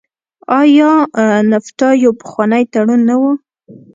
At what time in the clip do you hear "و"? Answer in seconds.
3.21-3.23